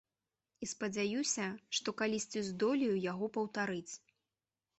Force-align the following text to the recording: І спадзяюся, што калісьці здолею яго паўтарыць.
І 0.65 0.69
спадзяюся, 0.69 1.45
што 1.81 1.89
калісьці 1.99 2.43
здолею 2.49 2.95
яго 3.11 3.31
паўтарыць. 3.37 3.93